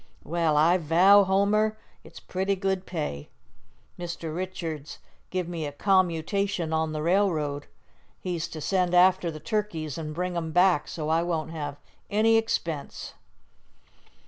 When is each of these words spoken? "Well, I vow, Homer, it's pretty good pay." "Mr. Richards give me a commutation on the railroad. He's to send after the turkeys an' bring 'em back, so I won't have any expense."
"Well, 0.23 0.57
I 0.57 0.79
vow, 0.79 1.23
Homer, 1.25 1.77
it's 2.03 2.19
pretty 2.19 2.55
good 2.55 2.87
pay." 2.87 3.29
"Mr. 3.99 4.35
Richards 4.35 4.97
give 5.29 5.47
me 5.47 5.67
a 5.67 5.71
commutation 5.71 6.73
on 6.73 6.91
the 6.91 7.03
railroad. 7.03 7.67
He's 8.19 8.47
to 8.47 8.61
send 8.61 8.95
after 8.95 9.29
the 9.29 9.39
turkeys 9.39 9.99
an' 9.99 10.13
bring 10.13 10.35
'em 10.35 10.53
back, 10.53 10.87
so 10.87 11.09
I 11.09 11.21
won't 11.21 11.51
have 11.51 11.77
any 12.09 12.35
expense." 12.35 13.13